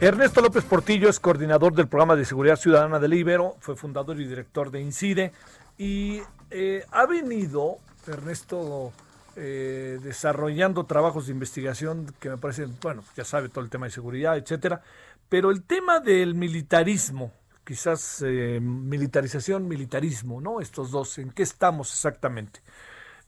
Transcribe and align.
Ernesto 0.00 0.40
López 0.40 0.64
Portillo 0.64 1.10
es 1.10 1.20
coordinador 1.20 1.74
del 1.74 1.86
programa 1.86 2.16
de 2.16 2.24
seguridad 2.24 2.56
ciudadana 2.56 2.98
del 2.98 3.12
Ibero, 3.12 3.56
fue 3.60 3.76
fundador 3.76 4.18
y 4.18 4.26
director 4.26 4.70
de 4.70 4.80
INCIDE 4.80 5.30
y 5.76 6.22
eh, 6.50 6.86
ha 6.90 7.04
venido, 7.04 7.76
Ernesto, 8.06 8.94
eh, 9.36 9.98
desarrollando 10.02 10.84
trabajos 10.84 11.26
de 11.26 11.32
investigación 11.32 12.14
que 12.18 12.30
me 12.30 12.38
parecen, 12.38 12.74
bueno, 12.80 13.04
ya 13.14 13.24
sabe 13.26 13.50
todo 13.50 13.62
el 13.62 13.68
tema 13.68 13.86
de 13.86 13.92
seguridad, 13.92 14.38
etcétera, 14.38 14.80
pero 15.28 15.50
el 15.50 15.64
tema 15.64 16.00
del 16.00 16.34
militarismo, 16.34 17.34
quizás 17.62 18.24
eh, 18.26 18.58
militarización, 18.58 19.68
militarismo, 19.68 20.40
¿no? 20.40 20.62
Estos 20.62 20.90
dos, 20.90 21.18
¿en 21.18 21.30
qué 21.30 21.42
estamos 21.42 21.92
exactamente? 21.92 22.62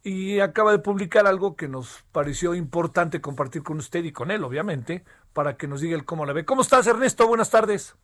Y 0.05 0.41
acaba 0.41 0.73
de 0.73 0.79
publicar 0.79 1.27
algo 1.27 1.55
que 1.55 1.69
nos 1.69 2.03
pareció 2.13 2.55
importante 2.55 3.21
compartir 3.21 3.63
con 3.63 3.77
usted 3.77 4.03
y 4.05 4.11
con 4.11 4.31
él, 4.31 4.43
obviamente, 4.43 5.05
para 5.33 5.57
que 5.57 5.67
nos 5.67 5.81
diga 5.81 5.97
el 5.97 6.05
cómo 6.05 6.27
la 6.27 6.33
ve. 6.33 6.45
¿Cómo 6.45 6.63
estás, 6.63 6.87
Ernesto? 6.87 7.27
Buenas 7.27 7.51
tardes. 7.51 7.95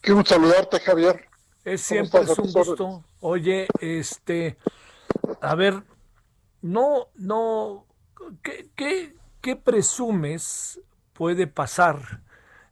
Qué 0.00 0.12
gusto 0.12 0.34
saludarte, 0.34 0.80
Javier. 0.80 1.28
Es 1.64 1.82
siempre 1.82 2.22
es 2.22 2.38
un 2.38 2.52
gusto. 2.52 3.04
Oye, 3.20 3.66
este, 3.80 4.56
a 5.40 5.54
ver, 5.54 5.82
no, 6.62 7.08
no, 7.16 7.86
¿qué, 8.42 8.70
qué, 8.74 9.14
qué 9.40 9.56
presumes 9.56 10.80
puede 11.12 11.46
pasar 11.46 12.22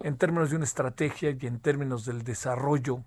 en 0.00 0.16
términos 0.16 0.50
de 0.50 0.56
una 0.56 0.64
estrategia 0.64 1.36
y 1.38 1.46
en 1.46 1.60
términos 1.60 2.04
del 2.04 2.22
desarrollo 2.22 3.04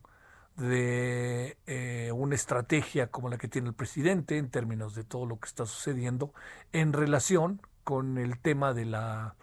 de 0.57 1.57
eh, 1.65 2.11
una 2.13 2.35
estrategia 2.35 3.07
como 3.07 3.29
la 3.29 3.37
que 3.37 3.47
tiene 3.47 3.69
el 3.69 3.73
presidente 3.73 4.37
en 4.37 4.49
términos 4.49 4.93
de 4.95 5.03
todo 5.03 5.25
lo 5.25 5.39
que 5.39 5.47
está 5.47 5.65
sucediendo 5.65 6.33
en 6.73 6.93
relación 6.93 7.61
con 7.83 8.17
el 8.17 8.39
tema 8.39 8.73
de 8.73 8.85
la 8.85 9.35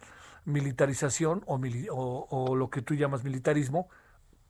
militarización 0.49 1.45
o, 1.47 1.61
o, 1.91 2.27
o 2.31 2.57
lo 2.57 2.71
que 2.71 2.83
tú 2.83 2.95
llamas 2.95 3.23
militarismo 3.23 3.89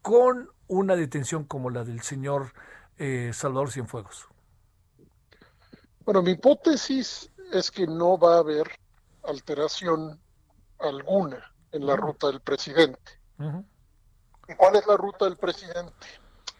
con 0.00 0.50
una 0.68 0.96
detención 0.96 1.44
como 1.44 1.70
la 1.70 1.84
del 1.84 2.02
señor 2.02 2.52
eh, 2.98 3.32
Salvador 3.34 3.70
Cienfuegos. 3.70 4.26
Bueno, 6.04 6.22
mi 6.22 6.32
hipótesis 6.32 7.30
es 7.52 7.70
que 7.70 7.86
no 7.86 8.18
va 8.18 8.36
a 8.36 8.38
haber 8.38 8.68
alteración 9.24 10.18
alguna 10.78 11.52
en 11.72 11.86
la 11.86 11.96
ruta 11.96 12.28
del 12.28 12.40
presidente. 12.40 13.20
¿Y 14.48 14.54
cuál 14.54 14.76
es 14.76 14.86
la 14.86 14.96
ruta 14.96 15.26
del 15.26 15.36
presidente? 15.36 16.06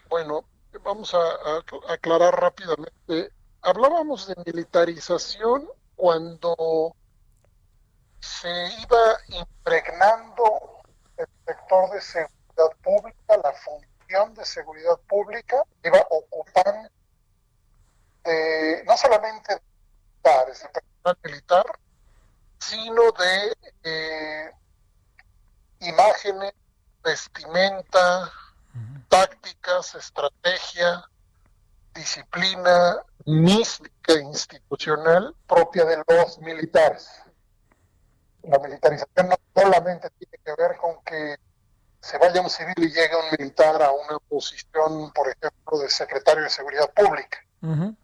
Bueno, 0.08 0.44
vamos 0.84 1.14
a, 1.14 1.18
a, 1.18 1.92
aclarar 1.92 2.38
rápidamente. 2.38 3.32
Hablábamos 3.62 4.26
de 4.26 4.34
militarización 4.44 5.68
cuando 5.96 6.94
se 8.20 8.48
iba 8.48 9.18
impregnando 9.28 10.82
el 11.16 11.26
sector 11.46 11.90
de 11.90 12.00
seguridad 12.00 12.76
pública, 12.82 13.36
la 13.42 13.52
función 13.52 14.34
de 14.34 14.44
seguridad 14.44 14.98
pública, 15.08 15.62
iba 15.84 16.04
ocupando 16.10 16.88
de, 18.24 18.84
no 18.86 18.96
solamente 18.96 19.54
de 19.54 19.60
militares, 19.60 20.62
de 20.62 20.68
personal 20.68 21.18
militar, 21.24 21.66
sino 22.58 23.12
de 23.12 23.56
eh, 23.84 24.50
imágenes, 25.80 26.52
vestimenta, 27.02 28.32
tácticas, 29.08 29.94
estrategia, 29.94 31.08
disciplina 31.94 33.02
mística 33.24 34.14
institucional 34.14 35.34
propia 35.46 35.84
de 35.84 36.02
los 36.08 36.38
militares. 36.38 37.08
La 38.42 38.58
militarización 38.58 39.28
no 39.28 39.36
solamente 39.54 40.10
tiene 40.10 40.38
que 40.44 40.54
ver 40.56 40.76
con 40.76 41.02
que 41.04 41.36
se 42.00 42.18
vaya 42.18 42.40
un 42.40 42.50
civil 42.50 42.74
y 42.76 42.90
llegue 42.92 43.16
un 43.16 43.30
militar 43.38 43.82
a 43.82 43.90
una 43.90 44.18
posición, 44.28 45.12
por 45.12 45.28
ejemplo, 45.28 45.78
de 45.78 45.90
secretario 45.90 46.44
de 46.44 46.50
Seguridad 46.50 46.90
Pública. 46.92 47.38
Uh 47.62 47.66
-huh. 47.66 47.96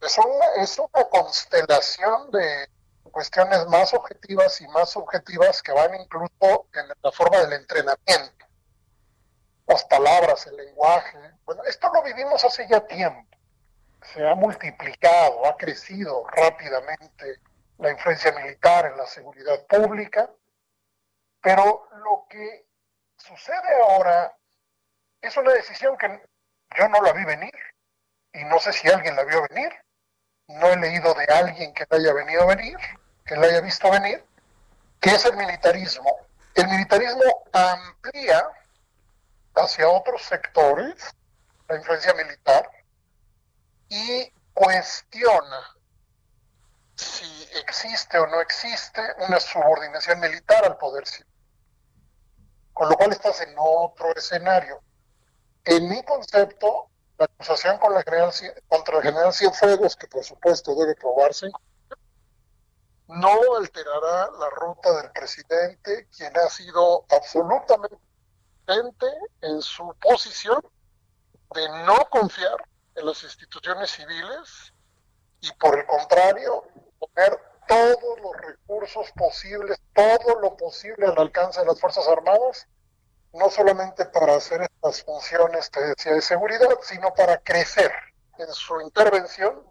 es, 0.00 0.18
una, 0.18 0.62
es 0.62 0.78
una 0.78 1.04
constelación 1.10 2.30
de 2.30 2.68
cuestiones 3.10 3.66
más 3.66 3.92
objetivas 3.94 4.60
y 4.60 4.68
más 4.68 4.90
subjetivas 4.90 5.62
que 5.62 5.72
van 5.72 5.94
incluso 5.94 6.66
en 6.74 6.88
la 7.02 7.12
forma 7.12 7.38
del 7.38 7.52
entrenamiento 7.52 8.44
las 9.66 9.84
palabras, 9.84 10.46
el 10.46 10.56
lenguaje. 10.56 11.18
Bueno, 11.44 11.62
esto 11.64 11.90
lo 11.92 12.02
vivimos 12.02 12.44
hace 12.44 12.66
ya 12.68 12.80
tiempo. 12.86 13.36
Se 14.12 14.26
ha 14.26 14.34
multiplicado, 14.34 15.46
ha 15.46 15.56
crecido 15.56 16.24
rápidamente 16.28 17.40
la 17.78 17.90
influencia 17.90 18.32
militar 18.32 18.86
en 18.86 18.96
la 18.96 19.06
seguridad 19.06 19.66
pública, 19.66 20.30
pero 21.40 21.88
lo 21.96 22.26
que 22.28 22.66
sucede 23.16 23.82
ahora 23.82 24.36
es 25.20 25.36
una 25.36 25.52
decisión 25.52 25.96
que 25.96 26.22
yo 26.76 26.88
no 26.88 27.00
la 27.00 27.12
vi 27.12 27.24
venir 27.24 27.54
y 28.32 28.44
no 28.44 28.58
sé 28.58 28.72
si 28.72 28.88
alguien 28.88 29.16
la 29.16 29.24
vio 29.24 29.46
venir. 29.48 29.72
No 30.48 30.68
he 30.68 30.76
leído 30.76 31.14
de 31.14 31.24
alguien 31.24 31.72
que 31.72 31.86
la 31.88 31.96
haya 31.96 32.12
venido 32.12 32.42
a 32.42 32.54
venir, 32.54 32.76
que 33.24 33.36
la 33.36 33.46
haya 33.46 33.60
visto 33.60 33.90
venir, 33.90 34.24
que 35.00 35.10
es 35.10 35.24
el 35.24 35.36
militarismo. 35.36 36.28
El 36.54 36.68
militarismo 36.68 37.44
amplía 37.52 38.46
hacia 39.54 39.88
otros 39.88 40.22
sectores, 40.22 41.14
la 41.68 41.76
influencia 41.76 42.12
militar, 42.14 42.68
y 43.88 44.30
cuestiona 44.52 45.73
si 46.96 47.48
existe 47.58 48.18
o 48.18 48.26
no 48.26 48.40
existe 48.40 49.00
una 49.26 49.40
subordinación 49.40 50.20
militar 50.20 50.64
al 50.64 50.76
poder 50.76 51.06
civil. 51.06 51.32
Con 52.72 52.88
lo 52.88 52.96
cual 52.96 53.12
estás 53.12 53.40
en 53.40 53.54
otro 53.56 54.14
escenario. 54.14 54.80
En 55.64 55.88
mi 55.88 56.02
concepto, 56.02 56.90
la 57.18 57.26
acusación 57.26 57.78
con 57.78 57.94
la 57.94 58.02
general, 58.02 58.32
contra 58.68 58.96
el 58.98 59.02
general 59.02 59.32
Cienfuegos, 59.32 59.96
que 59.96 60.08
por 60.08 60.24
supuesto 60.24 60.74
debe 60.74 60.94
probarse, 60.94 61.50
no 63.06 63.56
alterará 63.56 64.30
la 64.38 64.50
ruta 64.50 64.92
del 65.00 65.10
presidente, 65.12 66.08
quien 66.16 66.36
ha 66.36 66.48
sido 66.48 67.04
absolutamente 67.10 67.96
en 69.42 69.60
su 69.62 69.94
posición 70.00 70.60
de 71.54 71.68
no 71.84 71.96
confiar 72.10 72.56
en 72.94 73.06
las 73.06 73.22
instituciones 73.22 73.90
civiles 73.90 74.72
y 75.40 75.52
por 75.52 75.78
el 75.78 75.86
contrario 75.86 76.64
poner 77.06 77.38
todos 77.66 78.20
los 78.22 78.36
recursos 78.40 79.10
posibles, 79.12 79.80
todo 79.94 80.40
lo 80.40 80.56
posible 80.56 81.06
al 81.06 81.18
alcance 81.18 81.60
de 81.60 81.66
las 81.66 81.80
Fuerzas 81.80 82.06
Armadas, 82.08 82.68
no 83.32 83.50
solamente 83.50 84.04
para 84.06 84.36
hacer 84.36 84.62
estas 84.62 85.02
funciones, 85.02 85.70
te 85.70 85.80
decía, 85.80 86.12
de 86.12 86.20
seguridad, 86.20 86.68
sino 86.82 87.12
para 87.14 87.38
crecer 87.38 87.90
en 88.38 88.52
su 88.52 88.80
intervención 88.80 89.62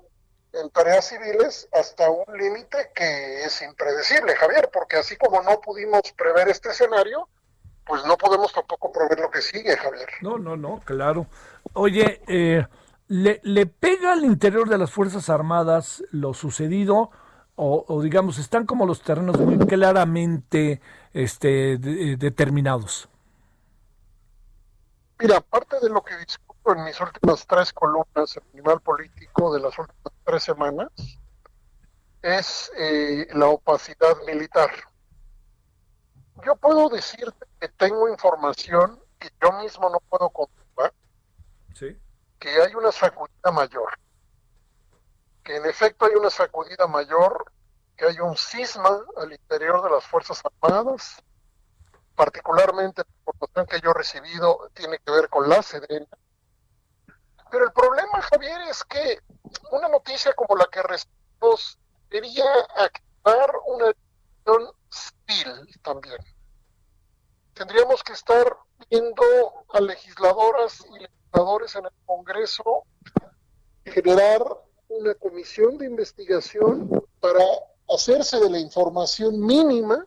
en 0.53 0.69
tareas 0.69 1.07
civiles 1.07 1.67
hasta 1.71 2.09
un 2.09 2.25
límite 2.37 2.91
que 2.93 3.43
es 3.43 3.61
impredecible, 3.61 4.35
Javier, 4.35 4.69
porque 4.71 4.97
así 4.97 5.15
como 5.17 5.41
no 5.41 5.59
pudimos 5.61 6.01
prever 6.15 6.47
este 6.49 6.69
escenario, 6.69 7.27
pues 7.85 8.05
no 8.05 8.17
podemos 8.17 8.53
tampoco 8.53 8.91
prever 8.91 9.19
lo 9.19 9.31
que 9.31 9.41
sigue, 9.41 9.75
Javier. 9.75 10.07
No, 10.21 10.37
no, 10.37 10.55
no, 10.55 10.79
claro. 10.85 11.25
Oye, 11.73 12.21
eh, 12.27 12.65
¿le, 13.07 13.41
¿le, 13.43 13.65
pega 13.65 14.13
al 14.13 14.23
interior 14.23 14.69
de 14.69 14.77
las 14.77 14.91
Fuerzas 14.91 15.29
Armadas 15.29 16.03
lo 16.11 16.33
sucedido? 16.33 17.09
O, 17.55 17.85
o 17.87 18.01
digamos, 18.01 18.39
están 18.39 18.65
como 18.65 18.85
los 18.85 19.01
terrenos 19.01 19.39
muy 19.39 19.57
claramente 19.59 20.81
este, 21.13 21.77
de, 21.77 22.17
determinados. 22.17 23.07
Mira, 25.19 25.39
parte 25.41 25.79
de 25.79 25.89
lo 25.89 26.03
que 26.03 26.17
discuto 26.17 26.73
en 26.75 26.83
mis 26.85 26.99
últimas 26.99 27.45
tres 27.45 27.71
columnas, 27.71 28.35
el 28.35 28.43
animal 28.53 28.81
político 28.81 29.53
de 29.53 29.61
las 29.61 29.77
últimas 29.77 30.13
tres 30.23 30.43
semanas, 30.43 30.89
es 32.21 32.71
eh, 32.77 33.27
la 33.33 33.47
opacidad 33.47 34.15
militar 34.25 34.71
yo 36.45 36.55
puedo 36.55 36.89
decirte 36.89 37.45
que 37.59 37.67
tengo 37.69 38.09
información 38.09 38.99
que 39.19 39.29
yo 39.41 39.51
mismo 39.61 39.89
no 39.89 39.99
puedo 40.09 40.29
comprobar, 40.29 40.93
¿Sí? 41.73 41.97
que 42.39 42.49
hay 42.49 42.73
una 42.75 42.91
sacudida 42.91 43.51
mayor, 43.51 43.97
que 45.43 45.57
en 45.57 45.65
efecto 45.65 46.05
hay 46.05 46.15
una 46.15 46.29
sacudida 46.29 46.87
mayor, 46.87 47.51
que 47.97 48.05
hay 48.05 48.19
un 48.19 48.35
cisma 48.37 49.03
al 49.17 49.31
interior 49.31 49.83
de 49.83 49.89
las 49.89 50.05
Fuerzas 50.05 50.41
Armadas, 50.45 51.21
particularmente 52.15 53.01
en 53.01 53.07
información 53.19 53.65
que 53.65 53.81
yo 53.81 53.91
he 53.91 53.93
recibido 53.93 54.69
tiene 54.73 54.99
que 54.99 55.11
ver 55.11 55.29
con 55.29 55.49
la 55.49 55.61
Sedena. 55.61 56.07
Pero 57.51 57.65
el 57.65 57.71
problema, 57.71 58.21
Javier, 58.21 58.61
es 58.69 58.83
que 58.83 59.19
una 59.71 59.87
noticia 59.87 60.33
como 60.33 60.55
la 60.55 60.65
que 60.67 60.81
recibimos 60.81 61.77
debería 62.09 62.45
activar 62.75 63.51
una 63.67 63.85
decisión 63.87 64.71
civil 64.89 65.81
también. 65.83 66.17
Tendríamos 67.53 68.03
que 68.03 68.13
estar 68.13 68.57
viendo 68.89 69.23
a 69.71 69.79
legisladoras 69.81 70.83
y 70.95 70.99
legisladores 70.99 71.75
en 71.75 71.85
el 71.85 71.91
Congreso 72.05 72.83
generar 73.85 74.41
una 74.99 75.15
comisión 75.15 75.77
de 75.77 75.85
investigación 75.85 76.89
para 77.19 77.43
hacerse 77.89 78.39
de 78.39 78.49
la 78.49 78.59
información 78.59 79.39
mínima 79.39 80.05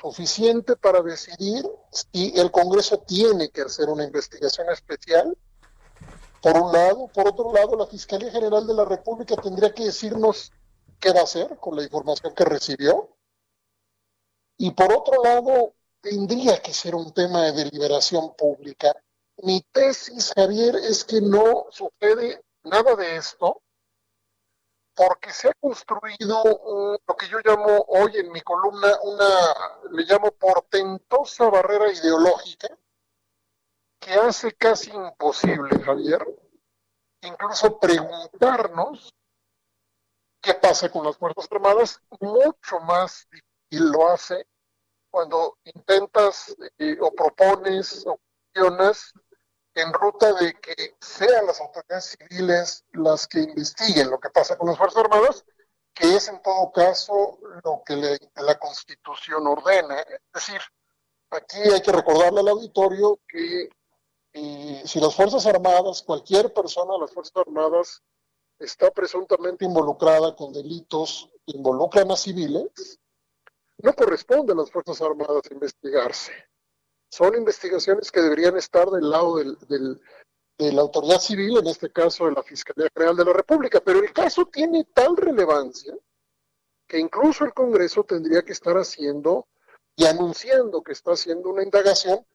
suficiente 0.00 0.74
para 0.76 1.00
decidir 1.00 1.64
si 1.90 2.32
el 2.36 2.50
Congreso 2.50 2.98
tiene 2.98 3.50
que 3.50 3.62
hacer 3.62 3.88
una 3.88 4.04
investigación 4.04 4.68
especial. 4.70 5.36
Por 6.40 6.58
un 6.58 6.72
lado, 6.72 7.06
por 7.14 7.28
otro 7.28 7.52
lado, 7.52 7.76
la 7.76 7.86
Fiscalía 7.86 8.32
General 8.32 8.66
de 8.66 8.74
la 8.74 8.84
República 8.84 9.36
tendría 9.36 9.72
que 9.72 9.84
decirnos 9.84 10.50
qué 10.98 11.12
va 11.12 11.20
a 11.20 11.24
hacer 11.24 11.56
con 11.58 11.76
la 11.76 11.84
información 11.84 12.34
que 12.34 12.44
recibió. 12.44 13.10
Y 14.58 14.72
por 14.72 14.92
otro 14.92 15.22
lado, 15.22 15.74
tendría 16.00 16.60
que 16.60 16.72
ser 16.72 16.96
un 16.96 17.12
tema 17.12 17.42
de 17.42 17.52
deliberación 17.52 18.34
pública. 18.34 18.92
Mi 19.36 19.64
tesis, 19.72 20.32
Javier, 20.34 20.74
es 20.76 21.04
que 21.04 21.20
no 21.20 21.66
sucede 21.70 22.42
nada 22.64 22.94
de 22.96 23.16
esto 23.16 23.62
porque 24.94 25.32
se 25.32 25.48
ha 25.48 25.54
construido 25.54 26.42
lo 27.06 27.16
que 27.16 27.28
yo 27.28 27.38
llamo 27.44 27.84
hoy 27.88 28.18
en 28.18 28.30
mi 28.30 28.40
columna 28.42 28.88
una, 29.02 29.88
le 29.90 30.02
llamo 30.04 30.30
portentosa 30.32 31.48
barrera 31.48 31.90
ideológica 31.90 32.68
que 33.98 34.12
hace 34.14 34.52
casi 34.52 34.90
imposible, 34.90 35.80
Javier, 35.82 36.26
incluso 37.22 37.78
preguntarnos 37.78 39.14
qué 40.40 40.54
pasa 40.54 40.90
con 40.90 41.04
las 41.04 41.16
Fuerzas 41.16 41.46
Armadas, 41.50 42.00
mucho 42.20 42.80
más 42.80 43.28
difícil 43.30 43.90
lo 43.92 44.08
hace 44.08 44.46
cuando 45.08 45.56
intentas 45.64 46.56
eh, 46.78 46.98
o 47.00 47.12
propones 47.12 48.04
o 48.06 48.18
cuestionas 48.52 49.12
en 49.74 49.92
ruta 49.92 50.32
de 50.34 50.54
que 50.54 50.96
sean 51.00 51.46
las 51.46 51.60
autoridades 51.60 52.16
civiles 52.18 52.84
las 52.92 53.26
que 53.26 53.40
investiguen 53.40 54.10
lo 54.10 54.20
que 54.20 54.30
pasa 54.30 54.56
con 54.56 54.68
las 54.68 54.76
Fuerzas 54.76 55.04
Armadas, 55.04 55.44
que 55.94 56.14
es 56.14 56.28
en 56.28 56.42
todo 56.42 56.72
caso 56.72 57.38
lo 57.64 57.82
que 57.84 58.18
la 58.36 58.58
Constitución 58.58 59.46
ordena. 59.46 60.00
Es 60.00 60.20
decir, 60.34 60.60
aquí 61.30 61.58
hay 61.58 61.80
que 61.80 61.92
recordarle 61.92 62.40
al 62.40 62.48
auditorio 62.48 63.18
que 63.26 63.68
eh, 64.34 64.82
si 64.84 65.00
las 65.00 65.14
Fuerzas 65.14 65.46
Armadas, 65.46 66.02
cualquier 66.02 66.52
persona 66.52 66.94
de 66.94 67.00
las 67.00 67.12
Fuerzas 67.12 67.36
Armadas 67.36 68.02
está 68.58 68.90
presuntamente 68.90 69.64
involucrada 69.64 70.36
con 70.36 70.52
delitos 70.52 71.30
que 71.46 71.56
involucran 71.56 72.10
a 72.10 72.16
civiles, 72.16 72.98
no 73.78 73.92
corresponde 73.94 74.52
a 74.52 74.56
las 74.56 74.70
Fuerzas 74.70 75.00
Armadas 75.02 75.42
investigarse 75.50 76.32
son 77.12 77.36
investigaciones 77.36 78.10
que 78.10 78.22
deberían 78.22 78.56
estar 78.56 78.88
del 78.88 79.10
lado 79.10 79.36
de 79.36 80.72
la 80.72 80.80
autoridad 80.80 81.20
civil, 81.20 81.58
en 81.58 81.66
este 81.66 81.92
caso 81.92 82.24
de 82.24 82.32
la 82.32 82.42
Fiscalía 82.42 82.88
General 82.94 83.14
de 83.14 83.24
la 83.26 83.32
República, 83.34 83.82
pero 83.84 83.98
el 83.98 84.14
caso 84.14 84.46
tiene 84.46 84.84
tal 84.94 85.14
relevancia 85.18 85.94
que 86.88 86.98
incluso 86.98 87.44
el 87.44 87.52
Congreso 87.52 88.04
tendría 88.04 88.42
que 88.42 88.52
estar 88.52 88.76
haciendo 88.76 89.46
y 89.94 90.06
anunciando 90.06 90.82
que 90.82 90.92
está 90.92 91.12
haciendo 91.12 91.50
una 91.50 91.62
indagación, 91.62 92.26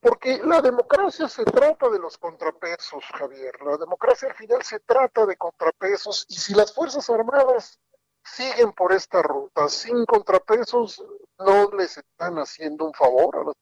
porque 0.00 0.38
la 0.44 0.60
democracia 0.60 1.26
se 1.26 1.44
trata 1.44 1.88
de 1.88 1.98
los 1.98 2.18
contrapesos, 2.18 3.02
Javier. 3.18 3.54
La 3.64 3.78
democracia 3.78 4.28
al 4.28 4.34
final 4.34 4.62
se 4.62 4.80
trata 4.80 5.24
de 5.24 5.38
contrapesos 5.38 6.26
y 6.28 6.34
si 6.34 6.52
las 6.52 6.74
Fuerzas 6.74 7.08
Armadas 7.08 7.78
siguen 8.22 8.72
por 8.72 8.92
esta 8.92 9.22
ruta 9.22 9.66
sin 9.70 10.04
contrapesos, 10.04 11.02
no 11.38 11.70
les 11.70 11.96
están 11.96 12.36
haciendo 12.36 12.84
un 12.84 12.92
favor 12.92 13.36
a 13.36 13.44
las 13.44 13.54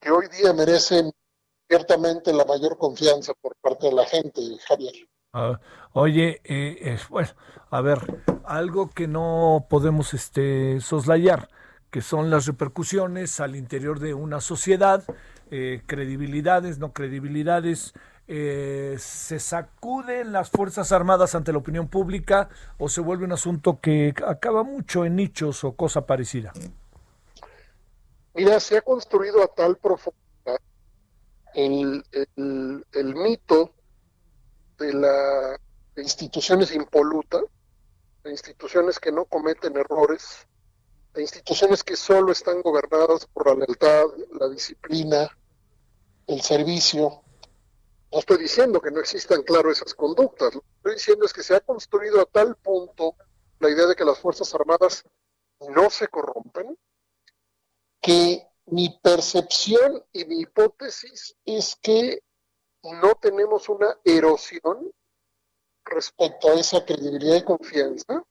que 0.00 0.10
hoy 0.10 0.26
día 0.28 0.52
merecen 0.52 1.12
ciertamente 1.68 2.32
la 2.32 2.44
mayor 2.44 2.76
confianza 2.78 3.32
por 3.40 3.56
parte 3.56 3.86
de 3.86 3.92
la 3.92 4.06
gente, 4.06 4.40
Javier. 4.66 4.94
Ah, 5.32 5.58
oye, 5.92 6.40
eh, 6.44 6.98
bueno, 7.08 7.30
a 7.70 7.80
ver, 7.80 8.22
algo 8.44 8.90
que 8.90 9.08
no 9.08 9.66
podemos 9.70 10.12
este, 10.12 10.80
soslayar, 10.80 11.48
que 11.90 12.02
son 12.02 12.30
las 12.30 12.46
repercusiones 12.46 13.40
al 13.40 13.56
interior 13.56 13.98
de 13.98 14.14
una 14.14 14.40
sociedad, 14.40 15.04
eh, 15.50 15.82
credibilidades, 15.86 16.78
no 16.78 16.92
credibilidades, 16.92 17.94
eh, 18.28 18.96
¿se 18.98 19.38
sacuden 19.38 20.32
las 20.32 20.50
Fuerzas 20.50 20.92
Armadas 20.92 21.34
ante 21.34 21.52
la 21.52 21.58
opinión 21.58 21.88
pública 21.88 22.48
o 22.78 22.88
se 22.88 23.00
vuelve 23.00 23.24
un 23.24 23.32
asunto 23.32 23.80
que 23.80 24.14
acaba 24.26 24.62
mucho 24.62 25.04
en 25.04 25.16
nichos 25.16 25.64
o 25.64 25.72
cosa 25.72 26.06
parecida? 26.06 26.52
Mira, 28.34 28.58
se 28.60 28.78
ha 28.78 28.82
construido 28.82 29.42
a 29.42 29.48
tal 29.48 29.76
profundidad 29.76 30.22
el, 31.54 32.04
el, 32.12 33.14
mito 33.14 33.74
de, 34.78 34.94
la, 34.94 35.60
instituciones 35.96 36.74
impolutas, 36.74 37.42
de 38.24 38.30
instituciones 38.30 38.98
que 38.98 39.12
no 39.12 39.26
cometen 39.26 39.76
errores, 39.76 40.46
de 41.12 41.22
instituciones 41.22 41.84
que 41.84 41.96
solo 41.96 42.32
están 42.32 42.62
gobernadas 42.62 43.26
por 43.26 43.48
la 43.48 43.54
lealtad, 43.54 44.04
la 44.38 44.48
disciplina, 44.48 45.28
el 46.26 46.40
servicio. 46.40 47.22
No 48.10 48.18
estoy 48.18 48.38
diciendo 48.38 48.80
que 48.80 48.90
no 48.90 49.00
existan, 49.00 49.42
claro, 49.42 49.70
esas 49.70 49.94
conductas. 49.94 50.54
Lo 50.54 50.60
que 50.60 50.68
estoy 50.76 50.94
diciendo 50.94 51.26
es 51.26 51.32
que 51.32 51.42
se 51.42 51.54
ha 51.54 51.60
construido 51.60 52.20
a 52.20 52.26
tal 52.26 52.56
punto 52.56 53.14
la 53.58 53.70
idea 53.70 53.86
de 53.86 53.94
que 53.94 54.04
las 54.04 54.18
Fuerzas 54.18 54.54
Armadas 54.54 55.04
no 55.68 55.90
se 55.90 56.08
corrompen, 56.08 56.76
que 58.02 58.46
mi 58.66 58.98
percepción 59.02 60.04
y 60.12 60.24
mi 60.24 60.40
hipótesis 60.40 61.36
es 61.44 61.76
que 61.76 62.22
no 62.82 63.14
tenemos 63.14 63.68
una 63.68 63.96
erosión 64.04 64.92
respecto 65.84 66.48
a 66.48 66.54
esa 66.54 66.84
credibilidad 66.84 67.36
y 67.36 67.44
confianza, 67.44 68.24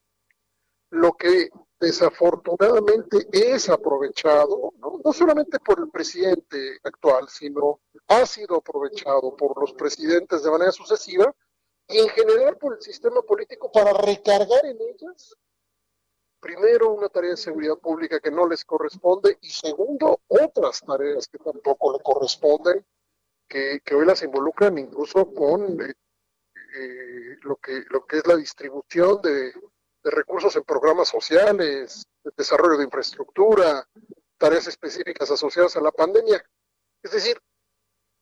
lo 0.89 1.13
que 1.13 1.49
desafortunadamente 1.79 3.27
es 3.31 3.69
aprovechado, 3.69 4.73
¿no? 4.77 4.99
no 5.03 5.13
solamente 5.13 5.57
por 5.59 5.79
el 5.79 5.89
presidente 5.89 6.79
actual, 6.83 7.29
sino 7.29 7.79
ha 8.07 8.25
sido 8.25 8.57
aprovechado 8.57 9.35
por 9.35 9.59
los 9.59 9.73
presidentes 9.73 10.43
de 10.43 10.51
manera 10.51 10.71
sucesiva 10.71 11.33
y 11.87 11.99
en 11.99 12.09
general 12.09 12.57
por 12.57 12.75
el 12.75 12.81
sistema 12.81 13.21
político 13.21 13.71
para 13.71 13.93
recargar 13.93 14.65
en 14.65 14.77
ellas 14.81 15.35
primero, 16.41 16.91
una 16.91 17.07
tarea 17.07 17.31
de 17.31 17.37
seguridad 17.37 17.77
pública 17.77 18.19
que 18.19 18.31
no 18.31 18.47
les 18.47 18.65
corresponde 18.65 19.37
y 19.41 19.49
segundo, 19.49 20.19
otras 20.27 20.81
tareas 20.81 21.27
que 21.27 21.37
tampoco 21.37 21.93
le 21.93 22.03
corresponden, 22.03 22.85
que, 23.47 23.81
hoy 23.93 24.05
las 24.05 24.23
involucran 24.23 24.77
incluso 24.77 25.31
con 25.33 25.79
eh, 25.81 25.93
eh, 26.75 27.37
lo, 27.41 27.57
que, 27.57 27.83
lo 27.89 28.05
que 28.05 28.17
es 28.17 28.27
la 28.27 28.35
distribución 28.35 29.21
de, 29.21 29.53
recursos 30.03 30.55
en 30.55 30.63
programas 30.63 31.09
sociales, 31.09 32.03
de 32.23 32.31
desarrollo 32.35 32.77
de 32.77 32.85
infraestructura, 32.85 33.87
tareas 34.37 34.65
específicas 34.65 35.29
asociadas 35.29 35.77
a 35.77 35.81
la 35.81 35.91
pandemia. 35.91 36.43
Es 37.03 37.11
decir, 37.11 37.39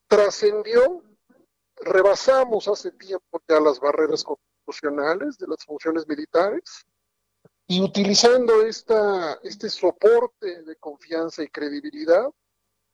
trascendió, 0.08 1.04
rebasamos 1.78 2.68
hace 2.68 2.92
tiempo 2.92 3.42
ya 3.48 3.62
las 3.62 3.80
barreras 3.80 4.26
constitucionales 4.26 5.38
de 5.38 5.48
las 5.48 5.64
funciones 5.64 6.06
militares, 6.06 6.86
y 7.70 7.82
utilizando 7.82 8.64
esta, 8.66 9.38
este 9.44 9.70
soporte 9.70 10.64
de 10.64 10.76
confianza 10.78 11.44
y 11.44 11.50
credibilidad, 11.50 12.28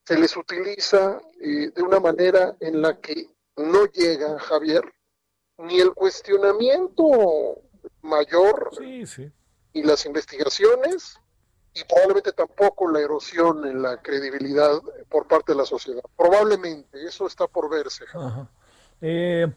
se 0.06 0.20
les 0.20 0.36
utiliza 0.36 1.22
eh, 1.40 1.72
de 1.74 1.82
una 1.82 2.02
manera 2.02 2.58
en 2.60 2.82
la 2.82 3.00
que 3.00 3.30
no 3.56 3.86
llega, 3.86 4.38
Javier, 4.38 4.84
ni 5.60 5.80
el 5.80 5.94
cuestionamiento 5.94 7.62
mayor 8.02 8.72
y 8.82 9.82
las 9.82 10.06
investigaciones, 10.06 11.22
y 11.74 11.82
probablemente 11.86 12.34
tampoco 12.34 12.92
la 12.92 13.00
erosión 13.00 13.66
en 13.66 13.82
la 13.82 14.02
credibilidad 14.02 14.82
por 15.08 15.26
parte 15.26 15.54
de 15.54 15.60
la 15.60 15.66
sociedad. 15.66 16.04
Probablemente, 16.18 17.02
eso 17.06 17.28
está 17.28 17.48
por 17.48 17.70
verse. 17.70 18.04
Eh, 19.00 19.48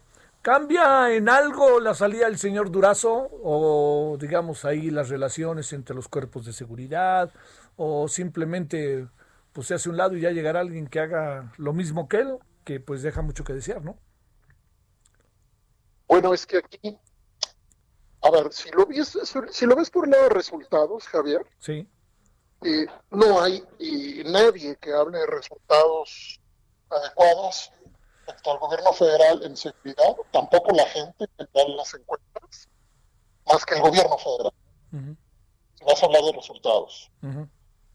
¿Cambia 0.41 1.13
en 1.13 1.27
algo 1.27 1.81
la 1.81 1.93
salida 1.93 2.25
del 2.25 2.37
señor 2.37 2.71
Durazo 2.71 3.29
o 3.43 4.15
digamos 4.17 4.63
ahí 4.63 4.89
las 4.89 5.09
relaciones 5.09 5.73
entre 5.73 5.93
los 5.95 6.07
cuerpos 6.07 6.45
de 6.45 6.53
seguridad 6.53 7.29
o 7.75 8.07
simplemente 8.07 9.07
pues 9.51 9.67
se 9.67 9.73
hace 9.73 9.89
un 9.89 9.97
lado 9.97 10.15
y 10.15 10.21
ya 10.21 10.31
llegará 10.31 10.61
alguien 10.61 10.87
que 10.87 11.01
haga 11.01 11.51
lo 11.57 11.73
mismo 11.73 12.07
que 12.07 12.17
él, 12.17 12.37
que 12.63 12.79
pues 12.79 13.01
deja 13.01 13.21
mucho 13.21 13.43
que 13.43 13.53
desear, 13.53 13.83
¿no? 13.83 13.97
Bueno, 16.07 16.33
es 16.33 16.45
que 16.45 16.57
aquí, 16.57 16.97
a 18.21 18.31
ver, 18.31 18.53
si 18.53 18.71
lo 18.71 18.85
ves, 18.85 19.17
si 19.51 19.65
lo 19.65 19.75
ves 19.75 19.89
por 19.89 20.05
el 20.05 20.11
lado 20.11 20.23
de 20.23 20.29
resultados, 20.29 21.07
Javier, 21.07 21.45
sí. 21.59 21.87
eh, 22.61 22.87
no 23.11 23.41
hay 23.41 23.63
nadie 24.25 24.77
que 24.77 24.93
hable 24.93 25.19
de 25.19 25.27
resultados 25.27 26.39
adecuados 26.89 27.71
respecto 28.29 28.51
al 28.51 28.59
gobierno 28.59 28.93
federal 28.93 29.43
en 29.43 29.57
seguridad, 29.57 30.15
tampoco 30.31 30.71
la 30.71 30.85
gente 30.85 31.25
da 31.37 31.67
las 31.69 31.93
encuestas, 31.93 32.69
más 33.45 33.65
que 33.65 33.75
el 33.75 33.81
gobierno 33.81 34.17
federal. 34.17 34.53
Si 35.75 35.83
vas 35.85 36.03
a 36.03 36.05
hablar 36.05 36.23
de 36.23 36.31
resultados. 36.33 37.11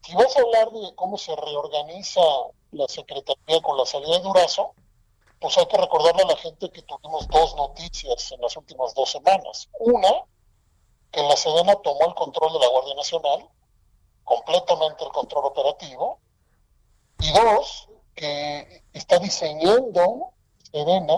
Si 0.03 0.15
vas 0.15 0.35
a 0.35 0.41
hablar 0.41 0.71
de 0.71 0.93
cómo 0.95 1.17
se 1.17 1.35
reorganiza 1.35 2.21
la 2.71 2.87
Secretaría 2.87 3.61
con 3.61 3.77
la 3.77 3.85
salida 3.85 4.17
de 4.17 4.23
Durazo, 4.23 4.73
pues 5.39 5.57
hay 5.57 5.65
que 5.67 5.77
recordarle 5.77 6.23
a 6.23 6.27
la 6.27 6.37
gente 6.37 6.69
que 6.69 6.81
tuvimos 6.81 7.27
dos 7.27 7.55
noticias 7.55 8.31
en 8.31 8.41
las 8.41 8.55
últimas 8.57 8.93
dos 8.93 9.11
semanas. 9.11 9.69
Una, 9.79 10.11
que 11.11 11.23
la 11.23 11.35
Sedena 11.35 11.75
tomó 11.75 12.07
el 12.07 12.15
control 12.15 12.53
de 12.53 12.59
la 12.59 12.67
Guardia 12.67 12.95
Nacional, 12.95 13.49
completamente 14.23 15.03
el 15.03 15.11
control 15.11 15.45
operativo. 15.45 16.19
Y 17.19 17.31
dos, 17.31 17.87
que 18.15 18.83
está 18.93 19.19
diseñando 19.19 20.31
Sedena 20.71 21.17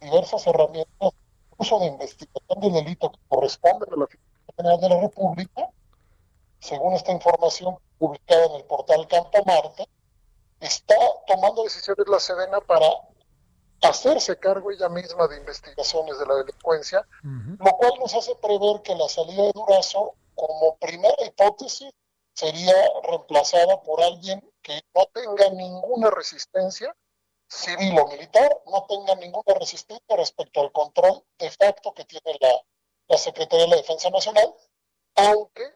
diversas 0.00 0.46
herramientas 0.46 1.12
uso 1.58 1.78
de 1.78 1.86
investigación 1.86 2.60
del 2.60 2.72
delito 2.72 3.10
que 3.10 3.18
corresponde 3.28 3.86
a 3.90 3.96
la 3.96 4.06
Fiscalía 4.06 4.54
General 4.56 4.80
de 4.80 4.88
la 4.88 5.00
República, 5.00 5.68
según 6.58 6.94
esta 6.94 7.12
información 7.12 7.76
publicada 7.98 8.46
en 8.46 8.54
el 8.54 8.64
portal 8.64 9.06
Campo 9.08 9.44
Marte, 9.44 9.86
está 10.60 10.94
tomando 11.26 11.64
decisiones 11.64 12.06
la 12.08 12.18
Sedena 12.18 12.60
para 12.60 12.86
hacerse 13.82 14.38
cargo 14.38 14.70
ella 14.70 14.88
misma 14.88 15.26
de 15.28 15.38
investigaciones 15.38 16.18
de 16.18 16.26
la 16.26 16.34
delincuencia, 16.36 17.06
lo 17.22 17.72
cual 17.76 17.92
nos 17.98 18.14
hace 18.14 18.34
prever 18.36 18.82
que 18.82 18.94
la 18.94 19.08
salida 19.08 19.44
de 19.44 19.52
Durazo, 19.52 20.14
como 20.34 20.76
primera 20.76 21.14
hipótesis, 21.26 21.92
sería 22.34 22.74
reemplazada 23.04 23.82
por 23.82 24.02
alguien 24.02 24.42
que 24.62 24.80
no 24.94 25.06
tenga 25.06 25.50
ninguna 25.50 26.10
resistencia 26.10 26.94
civil 27.48 27.98
o 27.98 28.06
militar, 28.06 28.50
no 28.66 28.86
tenga 28.86 29.14
ninguna 29.16 29.54
resistencia 29.58 30.16
respecto 30.16 30.60
al 30.60 30.72
control 30.72 31.24
de 31.38 31.50
facto 31.50 31.92
que 31.92 32.04
tiene 32.04 32.36
la, 32.40 32.60
la 33.08 33.18
Secretaría 33.18 33.64
de 33.64 33.70
la 33.70 33.76
Defensa 33.76 34.10
Nacional, 34.10 34.54
aunque 35.16 35.74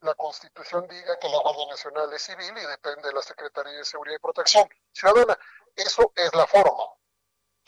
la 0.00 0.14
Constitución 0.14 0.86
diga 0.88 1.18
que 1.18 1.28
la 1.28 1.38
Guardia 1.38 1.66
Nacional 1.66 2.12
es 2.12 2.22
civil 2.22 2.52
y 2.56 2.66
depende 2.66 3.08
de 3.08 3.14
la 3.14 3.22
Secretaría 3.22 3.78
de 3.78 3.84
Seguridad 3.84 4.16
y 4.16 4.20
Protección 4.20 4.68
Ciudadana. 4.92 5.38
Eso 5.76 6.12
es 6.16 6.34
la 6.34 6.46
forma 6.46 6.96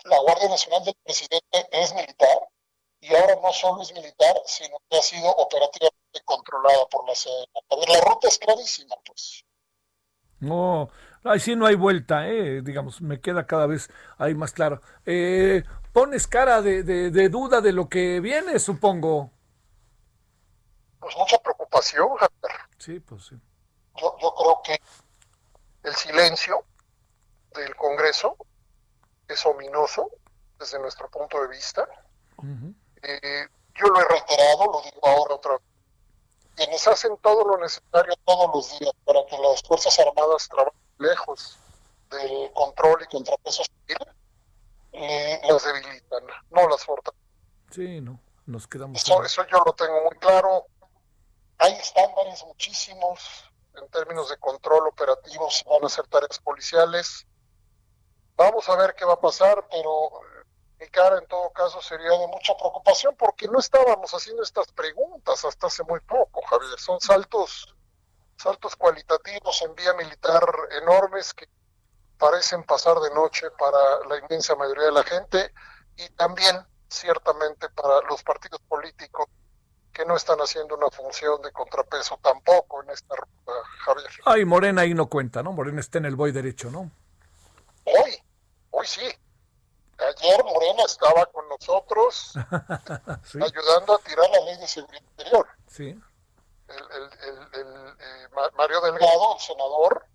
la 0.05 0.19
Guardia 0.21 0.49
Nacional 0.49 0.85
del 0.85 0.95
presidente 1.05 1.69
es 1.71 1.95
militar 1.95 2.49
y 3.01 3.15
ahora 3.15 3.37
no 3.37 3.53
solo 3.53 3.83
es 3.83 3.93
militar, 3.93 4.41
sino 4.45 4.81
que 4.89 4.99
ha 4.99 5.03
sido 5.03 5.29
operativamente 5.31 6.21
controlada 6.25 6.87
por 6.87 7.07
la 7.07 7.15
CDN. 7.15 7.93
la 7.93 8.01
ruta 8.01 8.29
es 8.29 8.39
clarísima, 8.39 8.97
pues. 9.05 9.45
No, 10.41 10.91
ahí 11.25 11.41
sí 11.41 11.57
no 11.57 11.67
hay 11.67 11.75
vuelta, 11.75 12.29
eh, 12.29 12.63
digamos, 12.63 13.01
me 13.01 13.21
queda 13.21 13.47
cada 13.47 13.67
vez 13.67 13.91
ahí 14.19 14.35
más 14.35 14.53
claro. 14.53 14.81
Eh, 15.05 15.65
pones 15.93 16.27
cara 16.27 16.63
de, 16.63 16.83
de, 16.83 17.29
duda 17.29 17.61
de 17.61 17.73
lo 17.73 17.89
que 17.89 18.21
viene, 18.21 18.59
supongo. 18.59 19.31
Pues 21.01 21.17
mucha 21.17 21.39
preocupación, 21.39 22.09
Javier. 22.17 22.61
Sí, 22.79 23.01
pues 23.01 23.27
sí. 23.27 23.37
Yo, 23.97 24.17
yo 24.21 24.35
creo 24.35 24.61
que 24.65 24.81
el 25.83 25.95
silencio 25.95 26.65
del 27.55 27.75
Congreso 27.75 28.37
es 29.27 29.45
ominoso 29.47 30.11
desde 30.59 30.79
nuestro 30.79 31.09
punto 31.11 31.41
de 31.43 31.49
vista. 31.49 31.89
Eh, 33.03 33.47
yo 33.75 33.87
lo 33.87 34.01
he 34.01 34.05
reiterado, 34.05 34.73
lo 34.73 34.83
digo 34.83 35.07
ahora 35.07 35.35
otra 35.35 35.53
vez. 35.53 35.68
Quienes 36.59 36.89
hacen 36.89 37.17
todo 37.19 37.45
lo 37.45 37.59
necesario 37.59 38.15
todos 38.25 38.51
los 38.53 38.79
días 38.79 38.93
para 39.05 39.25
que 39.27 39.39
las 39.39 39.63
Fuerzas 39.63 39.97
Armadas 40.01 40.49
trabajen 40.49 40.81
lejos 40.99 41.57
del 42.11 42.53
control 42.53 43.01
y 43.03 43.07
contrapeso 43.07 43.63
civil, 43.63 43.99
eh, 44.93 45.41
las 45.49 45.65
debilitan, 45.65 46.25
no 46.51 46.69
las 46.69 46.85
fortalecen. 46.85 47.25
Sí, 47.71 48.01
no, 48.01 48.19
nos 48.47 48.67
quedamos. 48.67 49.01
Eso, 49.01 49.23
eso 49.23 49.47
yo 49.47 49.63
lo 49.65 49.73
tengo 49.73 50.03
muy 50.03 50.19
claro. 50.19 50.67
Hay 51.59 51.75
estándares 51.75 52.45
muchísimos 52.45 53.45
en 53.75 53.89
términos 53.91 54.29
de 54.29 54.37
control 54.39 54.89
operativo 54.89 55.49
si 55.51 55.63
van 55.65 55.85
a 55.85 55.87
hacer 55.87 56.09
tareas 56.09 56.41
policiales 56.41 57.25
Vamos 58.39 58.69
a 58.69 58.77
ver 58.77 58.95
qué 58.95 59.05
va 59.05 59.15
a 59.15 59.21
pasar, 59.21 59.67
pero 59.69 60.21
mi 60.81 60.87
cara 60.89 61.19
en 61.19 61.27
todo 61.27 61.51
caso 61.51 61.81
sería 61.83 62.11
de 62.11 62.27
mucha 62.29 62.57
preocupación 62.57 63.15
porque 63.17 63.49
no 63.49 63.59
estábamos 63.59 64.13
haciendo 64.13 64.43
estas 64.43 64.71
preguntas 64.73 65.45
hasta 65.45 65.67
hace 65.67 65.83
muy 65.85 66.01
poco, 66.01 66.43
Javier. 66.43 66.79
Son 66.79 67.01
saltos, 67.01 67.75
saltos 68.37 68.77
cualitativos 68.77 69.61
en 69.63 69.75
vía 69.75 69.93
militar 69.95 70.43
enormes 70.83 71.35
que 71.35 71.49
parecen 72.17 72.63
pasar 72.65 72.99
de 73.01 73.11
noche 73.15 73.51
para 73.59 74.07
la 74.09 74.19
inmensa 74.19 74.55
mayoría 74.55 74.87
de 74.87 74.93
la 74.93 75.05
gente 75.05 75.53
y 75.97 76.09
también 76.11 76.57
ciertamente 76.89 77.69
para 77.71 78.01
los 78.09 78.23
partidos 78.23 78.61
políticos 78.69 79.27
que 79.93 80.05
no 80.05 80.17
están 80.17 80.39
haciendo 80.39 80.77
una 80.77 80.91
función 80.91 81.43
de 81.43 81.51
contrapeso 81.51 82.19
tampoco 82.23 82.83
en 82.85 82.91
esta 82.91 83.17
ruta, 83.17 83.53
Javier. 83.85 84.11
Ay, 84.25 84.45
Morena 84.45 84.83
ahí 84.83 84.95
no 84.95 85.09
cuenta, 85.09 85.43
¿no? 85.43 85.53
Morena 85.53 85.81
está 85.81 85.99
en 85.99 86.07
el 86.07 86.15
boy 86.15 86.31
derecho, 86.31 86.71
¿no? 86.71 86.91
Hoy, 87.85 88.23
Hoy 88.71 88.87
sí. 88.87 89.03
Ayer 89.99 90.45
Morena 90.45 90.85
estaba 90.85 91.27
con 91.27 91.49
nosotros 91.49 92.33
ayudando 93.35 93.95
a 93.95 93.99
tirar 93.99 94.31
la 94.31 94.41
ley 94.41 94.57
de 94.59 94.69
seguridad 94.69 95.03
interior. 95.03 95.49
Sí. 95.67 96.01
El, 96.69 97.11
eh, 97.55 98.29
Mario 98.57 98.81
Delgado, 98.81 99.35
el 99.35 99.41
senador, 99.41 100.07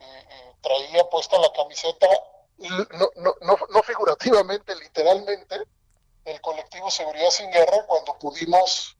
eh, 0.00 0.04
eh, 0.04 0.54
traía 0.60 1.04
puesta 1.08 1.38
la 1.38 1.52
camiseta, 1.52 2.08
no, 2.58 3.10
no, 3.16 3.34
no, 3.40 3.56
no 3.70 3.82
figurativamente, 3.82 4.74
literalmente, 4.74 5.62
el 6.24 6.40
colectivo 6.40 6.90
Seguridad 6.90 7.30
Sin 7.30 7.50
Guerra 7.50 7.84
cuando 7.86 8.18
pudimos 8.18 8.96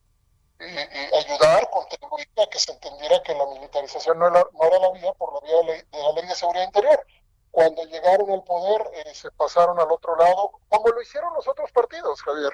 ayudar, 1.19 1.69
contribuir 1.71 2.29
a 2.37 2.47
que 2.49 2.59
se 2.61 2.71
entendiera 2.71 3.21
que 3.25 3.35
la 3.35 3.47
militarización 3.47 4.21
no 4.21 4.29
era, 4.29 4.47
no 4.53 4.65
era 4.65 4.79
la 4.79 4.91
vía 4.93 5.13
por 5.15 5.35
la 5.35 5.41
vía 5.41 5.85
de 5.91 5.99
la 5.99 6.13
ley 6.13 6.27
de 6.27 6.35
seguridad 6.37 6.65
interior 6.65 7.05
cuando 7.53 7.85
llegaron 7.85 8.31
al 8.31 8.43
poder 8.43 8.81
eh, 8.95 9.15
se 9.15 9.31
pasaron 9.31 9.79
al 9.79 9.93
otro 9.93 10.17
lado, 10.17 10.53
como 10.69 10.89
lo 10.89 11.01
hicieron 11.03 11.33
los 11.35 11.47
otros 11.47 11.71
partidos, 11.71 12.21
Javier. 12.23 12.53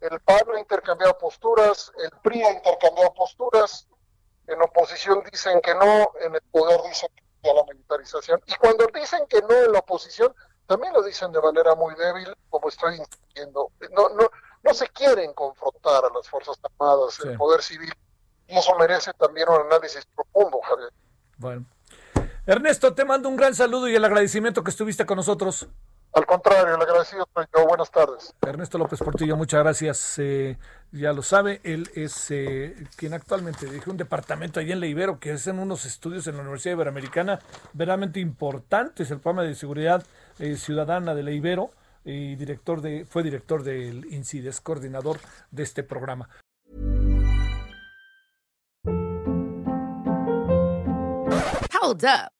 El 0.00 0.20
PAN 0.20 0.42
ha 0.54 0.58
intercambiado 0.58 1.16
posturas, 1.16 1.92
el 2.02 2.10
PRI 2.22 2.42
ha 2.42 2.52
intercambiado 2.52 3.14
posturas, 3.14 3.86
en 4.46 4.60
oposición 4.62 5.22
dicen 5.30 5.60
que 5.60 5.74
no, 5.74 6.12
en 6.20 6.34
el 6.34 6.42
poder 6.50 6.80
dicen 6.82 7.08
que 7.42 7.50
a 7.50 7.54
la 7.54 7.64
militarización. 7.64 8.42
Y 8.46 8.54
cuando 8.56 8.86
dicen 8.92 9.26
que 9.28 9.42
no 9.42 9.54
en 9.54 9.72
la 9.72 9.78
oposición, 9.78 10.34
también 10.66 10.92
lo 10.92 11.02
dicen 11.02 11.30
de 11.32 11.40
manera 11.40 11.74
muy 11.74 11.94
débil, 11.94 12.34
como 12.48 12.68
estoy 12.68 13.00
diciendo. 13.28 13.70
No, 13.92 14.08
no, 14.10 14.28
no 14.62 14.74
se 14.74 14.88
quieren 14.88 15.32
confrontar 15.34 16.04
a 16.04 16.12
las 16.12 16.28
Fuerzas 16.28 16.58
Armadas, 16.62 17.20
el 17.24 17.36
poder 17.36 17.62
civil, 17.62 17.92
y 18.48 18.58
eso 18.58 18.74
merece 18.76 19.12
también 19.14 19.48
un 19.48 19.60
análisis 19.60 20.04
profundo, 20.16 20.60
Javier. 20.62 20.92
Bueno. 21.38 21.64
Ernesto, 22.50 22.94
te 22.94 23.04
mando 23.04 23.28
un 23.28 23.36
gran 23.36 23.54
saludo 23.54 23.88
y 23.88 23.94
el 23.94 24.04
agradecimiento 24.04 24.64
que 24.64 24.70
estuviste 24.70 25.06
con 25.06 25.14
nosotros. 25.14 25.68
Al 26.12 26.26
contrario, 26.26 26.74
el 26.74 26.82
agradecido 26.82 27.24
soy 27.32 27.44
yo. 27.56 27.64
Buenas 27.64 27.92
tardes. 27.92 28.34
Ernesto 28.44 28.76
López 28.76 28.98
Portillo, 28.98 29.36
muchas 29.36 29.62
gracias. 29.62 30.18
Eh, 30.18 30.58
ya 30.90 31.12
lo 31.12 31.22
sabe, 31.22 31.60
él 31.62 31.88
es 31.94 32.28
eh, 32.32 32.74
quien 32.96 33.14
actualmente 33.14 33.66
dirige 33.66 33.88
un 33.88 33.96
departamento 33.96 34.58
allí 34.58 34.72
en 34.72 34.80
Leibero 34.80 35.20
que 35.20 35.30
hacen 35.30 35.60
unos 35.60 35.84
estudios 35.84 36.26
en 36.26 36.34
la 36.34 36.42
Universidad 36.42 36.74
Iberoamericana 36.74 37.38
verdaderamente 37.72 38.18
importantes. 38.18 39.08
El 39.12 39.20
programa 39.20 39.44
de 39.44 39.54
seguridad 39.54 40.04
eh, 40.40 40.56
ciudadana 40.56 41.14
de 41.14 41.22
Leibero 41.22 41.70
y 42.04 42.34
director 42.34 42.80
de, 42.80 43.04
fue 43.04 43.22
director 43.22 43.62
del 43.62 44.12
INCIDES, 44.12 44.60
coordinador 44.60 45.20
de 45.52 45.62
este 45.62 45.84
programa. 45.84 46.28
Hold 51.80 52.04
up. 52.04 52.39